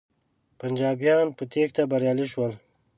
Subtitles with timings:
[0.59, 2.53] پنجابیان په تیښته بریالی شول.